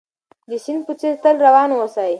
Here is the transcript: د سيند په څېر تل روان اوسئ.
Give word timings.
د 0.49 0.51
سيند 0.63 0.81
په 0.87 0.93
څېر 0.99 1.13
تل 1.23 1.35
روان 1.45 1.69
اوسئ. 1.73 2.09